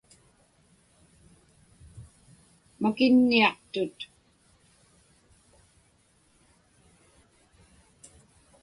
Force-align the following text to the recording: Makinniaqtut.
Makinniaqtut. 2.81 3.99